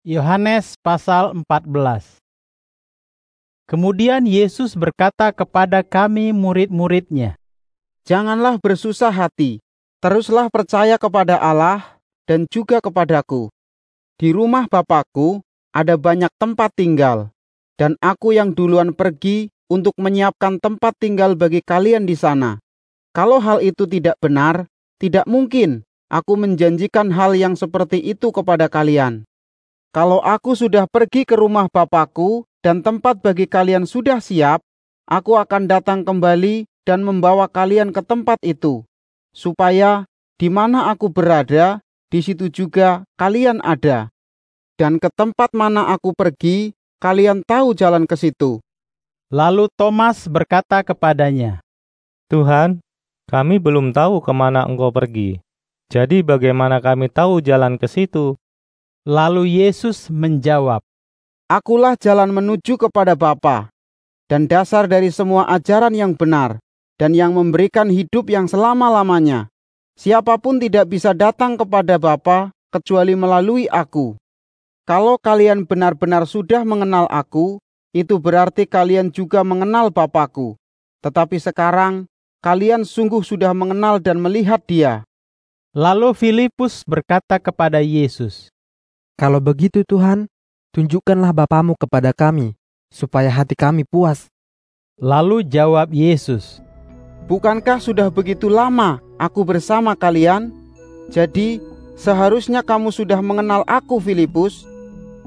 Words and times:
Yohanes 0.00 0.80
pasal 0.80 1.36
14 1.36 2.24
Kemudian 3.68 4.24
Yesus 4.24 4.72
berkata 4.72 5.28
kepada 5.28 5.84
kami 5.84 6.32
murid-muridnya, 6.32 7.36
Janganlah 8.08 8.56
bersusah 8.56 9.12
hati, 9.12 9.60
teruslah 10.00 10.48
percaya 10.48 10.96
kepada 10.96 11.36
Allah 11.36 12.00
dan 12.24 12.48
juga 12.48 12.80
kepadaku. 12.80 13.52
Di 14.16 14.32
rumah 14.32 14.64
Bapakku 14.72 15.44
ada 15.68 16.00
banyak 16.00 16.32
tempat 16.40 16.72
tinggal, 16.72 17.28
dan 17.76 18.00
aku 18.00 18.32
yang 18.32 18.56
duluan 18.56 18.96
pergi 18.96 19.52
untuk 19.68 19.92
menyiapkan 20.00 20.64
tempat 20.64 20.96
tinggal 20.96 21.36
bagi 21.36 21.60
kalian 21.60 22.08
di 22.08 22.16
sana. 22.16 22.56
Kalau 23.12 23.36
hal 23.36 23.60
itu 23.60 23.84
tidak 23.84 24.16
benar, 24.16 24.64
tidak 24.96 25.28
mungkin 25.28 25.84
aku 26.08 26.40
menjanjikan 26.40 27.12
hal 27.12 27.36
yang 27.36 27.52
seperti 27.52 28.00
itu 28.00 28.32
kepada 28.32 28.72
kalian. 28.72 29.28
Kalau 29.90 30.22
aku 30.22 30.54
sudah 30.54 30.86
pergi 30.86 31.26
ke 31.26 31.34
rumah 31.34 31.66
Bapakku 31.66 32.46
dan 32.62 32.78
tempat 32.78 33.18
bagi 33.18 33.50
kalian 33.50 33.90
sudah 33.90 34.22
siap, 34.22 34.62
aku 35.10 35.34
akan 35.34 35.66
datang 35.66 36.06
kembali 36.06 36.70
dan 36.86 37.02
membawa 37.02 37.50
kalian 37.50 37.90
ke 37.90 37.98
tempat 37.98 38.38
itu, 38.46 38.86
supaya 39.34 40.06
di 40.38 40.46
mana 40.46 40.94
aku 40.94 41.10
berada, 41.10 41.82
di 42.06 42.22
situ 42.22 42.46
juga 42.46 43.02
kalian 43.18 43.58
ada. 43.66 44.14
Dan 44.78 45.02
ke 45.02 45.10
tempat 45.10 45.52
mana 45.58 45.90
aku 45.90 46.14
pergi, 46.14 46.72
kalian 47.02 47.42
tahu 47.42 47.74
jalan 47.74 48.06
ke 48.06 48.14
situ. 48.14 48.62
Lalu 49.28 49.68
Thomas 49.74 50.30
berkata 50.30 50.86
kepadanya, 50.86 51.60
Tuhan, 52.30 52.78
kami 53.26 53.58
belum 53.58 53.92
tahu 53.92 54.22
ke 54.22 54.32
mana 54.32 54.64
engkau 54.70 54.94
pergi. 54.94 55.42
Jadi 55.90 56.22
bagaimana 56.22 56.78
kami 56.78 57.10
tahu 57.10 57.42
jalan 57.42 57.74
ke 57.74 57.90
situ? 57.90 58.39
Lalu 59.10 59.58
Yesus 59.58 60.06
menjawab, 60.06 60.86
Akulah 61.50 61.98
jalan 61.98 62.30
menuju 62.30 62.78
kepada 62.78 63.18
Bapa, 63.18 63.66
dan 64.30 64.46
dasar 64.46 64.86
dari 64.86 65.10
semua 65.10 65.50
ajaran 65.50 65.90
yang 65.90 66.14
benar, 66.14 66.62
dan 66.94 67.10
yang 67.10 67.34
memberikan 67.34 67.90
hidup 67.90 68.30
yang 68.30 68.46
selama-lamanya. 68.46 69.50
Siapa 69.98 70.38
pun 70.38 70.62
tidak 70.62 70.94
bisa 70.94 71.10
datang 71.10 71.58
kepada 71.58 71.98
Bapa 71.98 72.54
kecuali 72.70 73.18
melalui 73.18 73.66
aku. 73.66 74.14
Kalau 74.86 75.18
kalian 75.18 75.66
benar-benar 75.66 76.22
sudah 76.30 76.62
mengenal 76.62 77.10
aku, 77.10 77.58
itu 77.90 78.14
berarti 78.14 78.62
kalian 78.62 79.10
juga 79.10 79.42
mengenal 79.42 79.90
Bapakku. 79.90 80.54
Tetapi 81.02 81.34
sekarang, 81.42 82.06
kalian 82.46 82.86
sungguh 82.86 83.26
sudah 83.26 83.50
mengenal 83.58 83.98
dan 83.98 84.22
melihat 84.22 84.62
dia. 84.70 85.02
Lalu 85.74 86.14
Filipus 86.14 86.86
berkata 86.86 87.42
kepada 87.42 87.82
Yesus, 87.82 88.54
Kalau 89.20 89.36
begitu 89.36 89.84
Tuhan, 89.84 90.32
tunjukkanlah 90.72 91.36
Bapamu 91.36 91.76
kepada 91.76 92.08
kami, 92.08 92.56
supaya 92.88 93.28
hati 93.28 93.52
kami 93.52 93.84
puas. 93.84 94.32
Lalu 94.96 95.44
jawab 95.44 95.92
Yesus, 95.92 96.64
Bukankah 97.28 97.84
sudah 97.84 98.08
begitu 98.08 98.48
lama 98.48 98.96
aku 99.20 99.44
bersama 99.44 99.92
kalian? 99.92 100.48
Jadi, 101.12 101.60
seharusnya 102.00 102.64
kamu 102.64 102.88
sudah 102.88 103.20
mengenal 103.20 103.60
aku, 103.68 104.00
Filipus. 104.00 104.64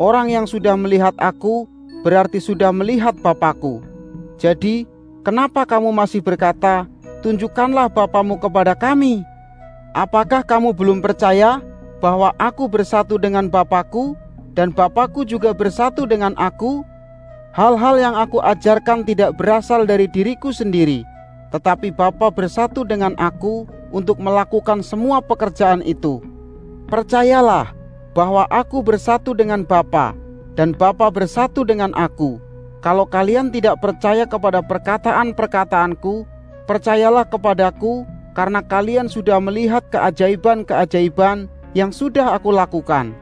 Orang 0.01 0.33
yang 0.33 0.49
sudah 0.49 0.73
melihat 0.73 1.13
aku 1.21 1.69
berarti 2.01 2.41
sudah 2.41 2.73
melihat 2.73 3.13
Bapakku. 3.21 3.85
Jadi, 4.41 4.89
kenapa 5.21 5.69
kamu 5.69 5.93
masih 5.93 6.25
berkata, 6.25 6.89
"Tunjukkanlah 7.21 7.93
Bapamu 7.93 8.41
kepada 8.41 8.73
kami"? 8.73 9.21
Apakah 9.93 10.41
kamu 10.41 10.73
belum 10.73 10.97
percaya 10.97 11.61
bahwa 12.03 12.35
aku 12.35 12.67
bersatu 12.67 13.15
dengan 13.15 13.47
Bapakku 13.47 14.19
dan 14.51 14.75
Bapakku 14.75 15.23
juga 15.23 15.55
bersatu 15.55 16.03
dengan 16.03 16.35
aku? 16.35 16.83
Hal-hal 17.55 17.95
yang 17.95 18.15
aku 18.19 18.43
ajarkan 18.43 19.07
tidak 19.07 19.39
berasal 19.39 19.87
dari 19.87 20.11
diriku 20.11 20.51
sendiri, 20.51 21.07
tetapi 21.55 21.95
Bapa 21.95 22.27
bersatu 22.27 22.83
dengan 22.83 23.15
aku 23.15 23.63
untuk 23.95 24.19
melakukan 24.19 24.83
semua 24.83 25.23
pekerjaan 25.23 25.79
itu. 25.87 26.19
Percayalah 26.91 27.71
bahwa 28.11 28.43
aku 28.51 28.83
bersatu 28.83 29.31
dengan 29.31 29.63
Bapa 29.63 30.11
dan 30.59 30.75
Bapa 30.75 31.07
bersatu 31.07 31.63
dengan 31.63 31.95
aku. 31.95 32.41
Kalau 32.83 33.07
kalian 33.07 33.47
tidak 33.47 33.79
percaya 33.79 34.27
kepada 34.27 34.59
perkataan-perkataanku, 34.59 36.27
percayalah 36.67 37.23
kepadaku 37.23 38.03
karena 38.35 38.59
kalian 38.59 39.07
sudah 39.07 39.39
melihat 39.39 39.87
keajaiban-keajaiban 39.93 41.47
yang 41.73 41.89
sudah 41.89 42.37
aku 42.37 42.53
lakukan. 42.53 43.13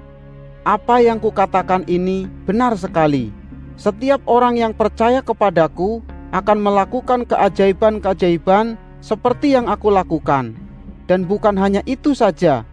Apa 0.62 1.02
yang 1.02 1.18
kukatakan 1.18 1.88
ini 1.90 2.30
benar 2.46 2.78
sekali. 2.78 3.34
Setiap 3.80 4.22
orang 4.30 4.60
yang 4.60 4.74
percaya 4.78 5.26
kepadaku 5.26 6.06
akan 6.36 6.58
melakukan 6.62 7.26
keajaiban-keajaiban 7.26 8.78
seperti 9.02 9.58
yang 9.58 9.66
aku 9.66 9.90
lakukan. 9.90 10.54
Dan 11.10 11.26
bukan 11.26 11.58
hanya 11.58 11.82
itu 11.90 12.14
saja, 12.14 12.64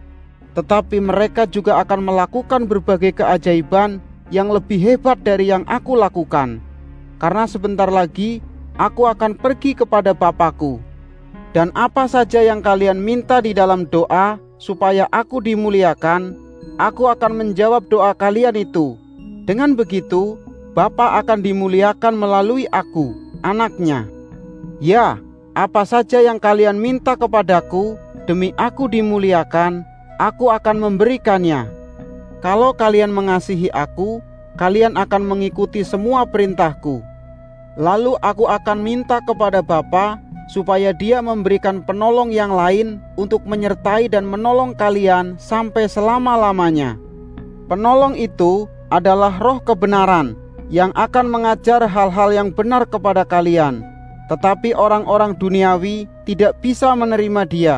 tetapi 0.53 1.01
mereka 1.01 1.49
juga 1.49 1.81
akan 1.81 2.13
melakukan 2.13 2.69
berbagai 2.69 3.19
keajaiban 3.19 3.99
yang 4.29 4.53
lebih 4.53 4.77
hebat 4.77 5.17
dari 5.19 5.49
yang 5.49 5.65
aku 5.65 5.97
lakukan. 5.97 6.61
Karena 7.17 7.43
sebentar 7.49 7.89
lagi 7.89 8.39
aku 8.79 9.09
akan 9.09 9.35
pergi 9.35 9.75
kepada 9.75 10.15
Bapakku. 10.15 10.79
Dan 11.51 11.73
apa 11.73 12.05
saja 12.05 12.45
yang 12.45 12.61
kalian 12.61 13.01
minta 13.01 13.41
di 13.41 13.57
dalam 13.57 13.89
doa 13.89 14.37
supaya 14.59 15.07
aku 15.09 15.39
dimuliakan, 15.39 16.35
aku 16.75 17.07
akan 17.07 17.33
menjawab 17.33 17.87
doa 17.87 18.11
kalian 18.13 18.59
itu. 18.59 18.99
Dengan 19.47 19.73
begitu, 19.73 20.37
Bapa 20.77 21.17
akan 21.17 21.41
dimuliakan 21.41 22.13
melalui 22.13 22.69
aku, 22.69 23.17
anaknya. 23.41 24.05
Ya, 24.77 25.17
apa 25.57 25.81
saja 25.87 26.21
yang 26.21 26.37
kalian 26.37 26.77
minta 26.77 27.17
kepadaku, 27.17 27.97
demi 28.29 28.53
aku 28.59 28.85
dimuliakan, 28.85 29.81
aku 30.21 30.53
akan 30.53 30.77
memberikannya. 30.77 31.65
Kalau 32.39 32.71
kalian 32.77 33.09
mengasihi 33.09 33.73
aku, 33.73 34.21
kalian 34.55 34.95
akan 34.95 35.25
mengikuti 35.25 35.81
semua 35.81 36.23
perintahku. 36.29 37.01
Lalu 37.79 38.15
aku 38.19 38.45
akan 38.45 38.79
minta 38.83 39.23
kepada 39.23 39.63
Bapa 39.63 40.19
supaya 40.49 40.89
dia 40.97 41.21
memberikan 41.21 41.85
penolong 41.85 42.33
yang 42.33 42.49
lain 42.49 42.97
untuk 43.21 43.45
menyertai 43.45 44.09
dan 44.09 44.25
menolong 44.25 44.73
kalian 44.73 45.37
sampai 45.37 45.85
selama-lamanya. 45.85 46.97
Penolong 47.69 48.17
itu 48.17 48.65
adalah 48.89 49.37
roh 49.37 49.61
kebenaran 49.61 50.33
yang 50.73 50.89
akan 50.97 51.29
mengajar 51.29 51.85
hal-hal 51.85 52.33
yang 52.33 52.49
benar 52.49 52.89
kepada 52.89 53.21
kalian. 53.21 53.85
Tetapi 54.25 54.73
orang-orang 54.73 55.37
duniawi 55.37 56.09
tidak 56.25 56.57
bisa 56.65 56.93
menerima 56.97 57.45
dia 57.45 57.75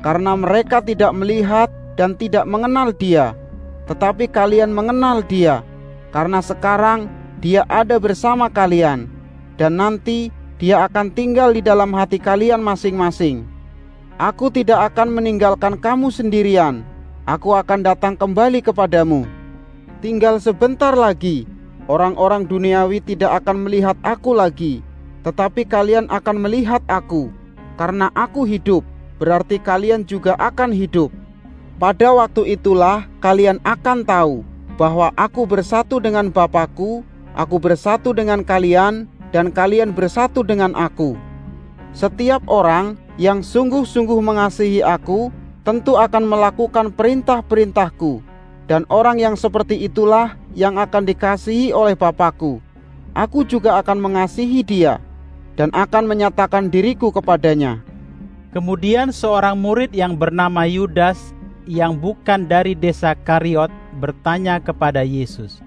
karena 0.00 0.36
mereka 0.36 0.80
tidak 0.80 1.12
melihat 1.12 1.68
dan 1.96 2.16
tidak 2.16 2.48
mengenal 2.48 2.92
dia. 2.96 3.36
Tetapi 3.84 4.32
kalian 4.32 4.72
mengenal 4.72 5.20
dia 5.28 5.60
karena 6.08 6.40
sekarang 6.40 7.08
dia 7.44 7.68
ada 7.68 8.00
bersama 8.00 8.48
kalian 8.48 9.12
dan 9.60 9.76
nanti 9.76 10.32
dia 10.58 10.86
akan 10.86 11.10
tinggal 11.10 11.50
di 11.50 11.58
dalam 11.58 11.90
hati 11.90 12.22
kalian 12.22 12.62
masing-masing. 12.62 13.42
Aku 14.14 14.46
tidak 14.46 14.94
akan 14.94 15.10
meninggalkan 15.10 15.74
kamu 15.74 16.14
sendirian. 16.14 16.86
Aku 17.26 17.56
akan 17.56 17.82
datang 17.82 18.14
kembali 18.14 18.62
kepadamu. 18.62 19.26
Tinggal 19.98 20.38
sebentar 20.38 20.94
lagi, 20.94 21.48
orang-orang 21.90 22.46
duniawi 22.46 23.02
tidak 23.02 23.42
akan 23.42 23.66
melihat 23.66 23.98
aku 24.06 24.36
lagi, 24.36 24.84
tetapi 25.26 25.66
kalian 25.66 26.06
akan 26.12 26.36
melihat 26.38 26.84
aku. 26.86 27.32
Karena 27.74 28.12
aku 28.14 28.46
hidup, 28.46 28.86
berarti 29.18 29.58
kalian 29.58 30.06
juga 30.06 30.38
akan 30.38 30.70
hidup. 30.70 31.10
Pada 31.74 32.14
waktu 32.14 32.54
itulah 32.54 33.10
kalian 33.18 33.58
akan 33.66 34.06
tahu 34.06 34.46
bahwa 34.78 35.10
aku 35.18 35.42
bersatu 35.42 35.98
dengan 35.98 36.30
Bapakku, 36.30 37.02
aku 37.34 37.56
bersatu 37.58 38.14
dengan 38.14 38.46
kalian, 38.46 39.10
dan 39.34 39.50
kalian 39.50 39.90
bersatu 39.90 40.46
dengan 40.46 40.70
aku. 40.78 41.18
Setiap 41.90 42.46
orang 42.46 42.94
yang 43.18 43.42
sungguh-sungguh 43.42 44.22
mengasihi 44.22 44.86
aku 44.86 45.34
tentu 45.66 45.98
akan 45.98 46.22
melakukan 46.22 46.94
perintah-perintahku, 46.94 48.22
dan 48.70 48.86
orang 48.86 49.18
yang 49.18 49.34
seperti 49.34 49.82
itulah 49.82 50.38
yang 50.54 50.78
akan 50.78 51.02
dikasihi 51.02 51.74
oleh 51.74 51.98
Bapakku. 51.98 52.62
Aku 53.14 53.42
juga 53.42 53.78
akan 53.82 53.98
mengasihi 53.98 54.62
dia 54.62 55.02
dan 55.58 55.70
akan 55.74 56.06
menyatakan 56.06 56.70
diriku 56.70 57.10
kepadanya. 57.10 57.82
Kemudian 58.54 59.10
seorang 59.10 59.58
murid 59.58 59.90
yang 59.90 60.14
bernama 60.14 60.62
Yudas 60.66 61.34
yang 61.66 61.98
bukan 61.98 62.46
dari 62.46 62.74
desa 62.74 63.18
Kariot 63.18 63.70
bertanya 63.98 64.58
kepada 64.62 65.02
Yesus, 65.06 65.62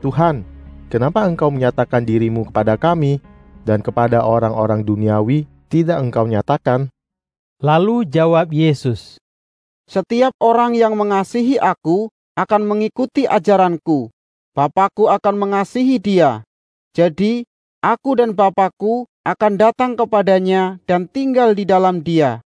Tuhan, 0.00 0.44
kenapa 0.88 1.24
engkau 1.28 1.52
menyatakan 1.52 2.02
dirimu 2.02 2.48
kepada 2.48 2.80
kami 2.80 3.20
dan 3.62 3.84
kepada 3.84 4.24
orang-orang 4.24 4.82
duniawi 4.82 5.44
tidak 5.68 6.00
engkau 6.00 6.24
nyatakan? 6.24 6.88
Lalu 7.60 8.08
jawab 8.08 8.50
Yesus, 8.50 9.20
Setiap 9.88 10.36
orang 10.44 10.76
yang 10.76 10.96
mengasihi 11.00 11.56
aku 11.56 12.12
akan 12.36 12.62
mengikuti 12.68 13.24
ajaranku, 13.24 14.12
Bapakku 14.52 15.08
akan 15.08 15.34
mengasihi 15.38 15.96
dia. 15.96 16.44
Jadi, 16.92 17.48
aku 17.80 18.20
dan 18.20 18.36
Bapakku 18.36 19.08
akan 19.24 19.52
datang 19.56 19.96
kepadanya 19.96 20.76
dan 20.84 21.08
tinggal 21.08 21.56
di 21.56 21.64
dalam 21.64 22.04
dia. 22.04 22.44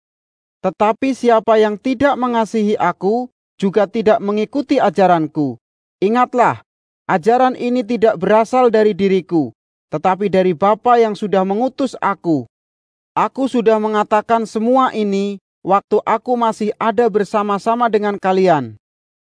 Tetapi 0.61 1.17
siapa 1.17 1.57
yang 1.57 1.81
tidak 1.81 2.21
mengasihi 2.21 2.77
aku, 2.77 3.33
juga 3.57 3.89
tidak 3.89 4.21
mengikuti 4.21 4.77
ajaranku. 4.77 5.57
Ingatlah, 6.05 6.61
ajaran 7.11 7.59
ini 7.59 7.83
tidak 7.83 8.23
berasal 8.23 8.71
dari 8.71 8.95
diriku, 8.95 9.51
tetapi 9.91 10.31
dari 10.31 10.55
Bapa 10.55 11.03
yang 11.03 11.19
sudah 11.19 11.43
mengutus 11.43 11.99
aku. 11.99 12.47
Aku 13.19 13.51
sudah 13.51 13.83
mengatakan 13.83 14.47
semua 14.47 14.95
ini 14.95 15.43
waktu 15.67 15.99
aku 16.07 16.39
masih 16.39 16.71
ada 16.79 17.11
bersama-sama 17.11 17.91
dengan 17.91 18.15
kalian. 18.15 18.79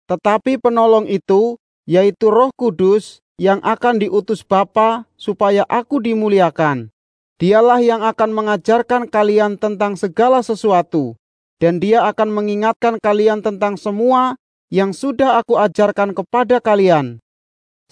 Tetapi 0.04 0.60
penolong 0.60 1.08
itu, 1.08 1.56
yaitu 1.88 2.28
Roh 2.28 2.52
Kudus, 2.52 3.24
yang 3.40 3.64
akan 3.64 3.96
diutus 3.96 4.44
Bapa 4.44 5.08
supaya 5.16 5.64
aku 5.64 6.04
dimuliakan. 6.04 6.92
Dialah 7.40 7.80
yang 7.80 8.04
akan 8.04 8.30
mengajarkan 8.36 9.08
kalian 9.08 9.56
tentang 9.56 9.96
segala 9.96 10.44
sesuatu, 10.44 11.16
dan 11.56 11.80
dia 11.80 12.04
akan 12.04 12.28
mengingatkan 12.28 13.00
kalian 13.00 13.40
tentang 13.40 13.80
semua 13.80 14.36
yang 14.68 14.92
sudah 14.92 15.40
aku 15.40 15.56
ajarkan 15.56 16.12
kepada 16.12 16.60
kalian. 16.60 17.21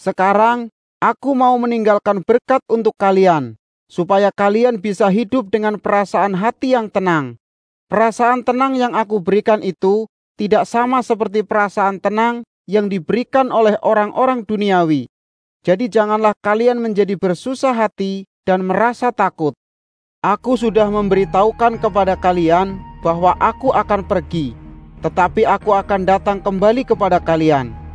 Sekarang, 0.00 0.72
aku 0.96 1.36
mau 1.36 1.60
meninggalkan 1.60 2.24
berkat 2.24 2.64
untuk 2.72 2.96
kalian, 2.96 3.60
supaya 3.84 4.32
kalian 4.32 4.80
bisa 4.80 5.12
hidup 5.12 5.52
dengan 5.52 5.76
perasaan 5.76 6.32
hati 6.32 6.72
yang 6.72 6.88
tenang. 6.88 7.36
Perasaan 7.92 8.40
tenang 8.40 8.80
yang 8.80 8.96
aku 8.96 9.20
berikan 9.20 9.60
itu 9.60 10.08
tidak 10.40 10.64
sama 10.64 11.04
seperti 11.04 11.44
perasaan 11.44 12.00
tenang 12.00 12.48
yang 12.64 12.88
diberikan 12.88 13.52
oleh 13.52 13.76
orang-orang 13.84 14.40
duniawi. 14.40 15.04
Jadi 15.68 15.92
janganlah 15.92 16.32
kalian 16.40 16.80
menjadi 16.80 17.20
bersusah 17.20 17.76
hati 17.76 18.24
dan 18.48 18.64
merasa 18.64 19.12
takut. 19.12 19.52
Aku 20.24 20.56
sudah 20.56 20.88
memberitahukan 20.88 21.76
kepada 21.76 22.16
kalian 22.16 22.80
bahwa 23.04 23.36
aku 23.36 23.68
akan 23.76 24.08
pergi, 24.08 24.56
tetapi 25.04 25.44
aku 25.44 25.76
akan 25.76 26.08
datang 26.08 26.40
kembali 26.40 26.88
kepada 26.88 27.20
kalian. 27.20 27.89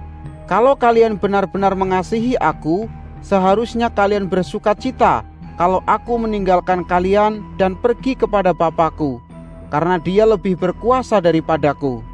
Kalau 0.45 0.77
kalian 0.77 1.17
benar-benar 1.17 1.73
mengasihi 1.73 2.37
aku, 2.37 2.85
seharusnya 3.25 3.89
kalian 3.89 4.29
bersuka 4.29 4.77
cita 4.77 5.25
kalau 5.57 5.81
aku 5.89 6.21
meninggalkan 6.21 6.85
kalian 6.85 7.41
dan 7.57 7.73
pergi 7.73 8.13
kepada 8.13 8.53
Bapakku, 8.53 9.17
karena 9.73 9.97
dia 9.97 10.21
lebih 10.21 10.53
berkuasa 10.53 11.17
daripadaku. 11.17 12.05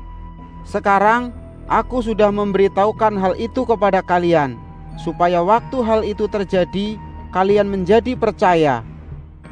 Sekarang, 0.63 1.35
aku 1.67 1.99
sudah 1.99 2.31
memberitahukan 2.31 3.19
hal 3.19 3.33
itu 3.35 3.67
kepada 3.67 3.99
kalian, 3.99 4.55
supaya 4.95 5.43
waktu 5.43 5.83
hal 5.83 5.99
itu 6.07 6.23
terjadi, 6.31 6.95
kalian 7.35 7.67
menjadi 7.67 8.15
percaya. 8.15 8.79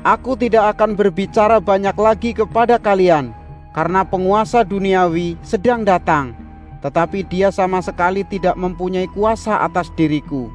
Aku 0.08 0.40
tidak 0.40 0.80
akan 0.80 0.96
berbicara 0.96 1.60
banyak 1.60 2.00
lagi 2.00 2.32
kepada 2.32 2.80
kalian, 2.80 3.36
karena 3.76 4.08
penguasa 4.08 4.64
duniawi 4.64 5.36
sedang 5.44 5.84
datang, 5.84 6.32
tetapi 6.80 7.28
dia 7.28 7.52
sama 7.52 7.84
sekali 7.84 8.24
tidak 8.24 8.56
mempunyai 8.56 9.08
kuasa 9.12 9.60
atas 9.64 9.92
diriku. 9.94 10.48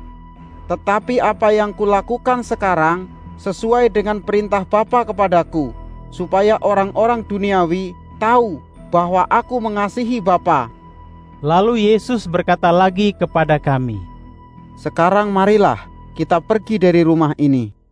Tetapi 0.65 1.21
apa 1.21 1.53
yang 1.53 1.77
kulakukan 1.77 2.41
sekarang 2.41 3.05
sesuai 3.37 3.93
dengan 3.93 4.25
perintah 4.25 4.65
Bapa 4.65 5.05
kepadaku, 5.05 5.77
supaya 6.09 6.57
orang-orang 6.65 7.21
duniawi 7.21 7.93
tahu 8.17 8.63
bahwa 8.89 9.29
aku 9.29 9.61
mengasihi 9.61 10.25
Bapa. 10.25 10.73
Lalu 11.45 11.93
Yesus 11.93 12.25
berkata 12.25 12.73
lagi 12.73 13.13
kepada 13.13 13.61
kami, 13.61 14.01
Sekarang 14.81 15.29
marilah 15.29 15.85
kita 16.17 16.41
pergi 16.41 16.81
dari 16.81 17.05
rumah 17.05 17.37
ini. 17.37 17.84